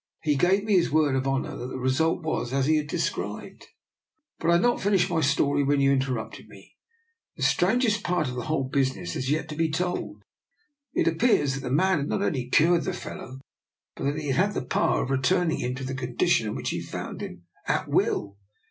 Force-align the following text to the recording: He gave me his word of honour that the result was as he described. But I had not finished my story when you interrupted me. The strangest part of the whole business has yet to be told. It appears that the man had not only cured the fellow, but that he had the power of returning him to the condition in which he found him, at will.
He 0.23 0.33
gave 0.35 0.63
me 0.63 0.73
his 0.77 0.89
word 0.89 1.15
of 1.15 1.27
honour 1.27 1.55
that 1.55 1.67
the 1.67 1.77
result 1.77 2.23
was 2.23 2.51
as 2.51 2.65
he 2.65 2.81
described. 2.81 3.67
But 4.39 4.49
I 4.49 4.53
had 4.53 4.63
not 4.63 4.81
finished 4.81 5.11
my 5.11 5.21
story 5.21 5.61
when 5.63 5.79
you 5.79 5.91
interrupted 5.91 6.47
me. 6.47 6.75
The 7.37 7.43
strangest 7.43 8.01
part 8.01 8.27
of 8.27 8.33
the 8.33 8.45
whole 8.45 8.63
business 8.63 9.13
has 9.13 9.29
yet 9.29 9.47
to 9.49 9.55
be 9.55 9.69
told. 9.69 10.23
It 10.95 11.07
appears 11.07 11.53
that 11.53 11.59
the 11.61 11.69
man 11.69 11.99
had 11.99 12.07
not 12.07 12.23
only 12.23 12.49
cured 12.49 12.83
the 12.85 12.93
fellow, 12.93 13.41
but 13.95 14.05
that 14.05 14.17
he 14.17 14.29
had 14.29 14.55
the 14.55 14.65
power 14.65 15.03
of 15.03 15.11
returning 15.11 15.59
him 15.59 15.75
to 15.75 15.83
the 15.83 15.93
condition 15.93 16.47
in 16.47 16.55
which 16.55 16.71
he 16.71 16.81
found 16.81 17.21
him, 17.21 17.43
at 17.67 17.87
will. 17.87 18.37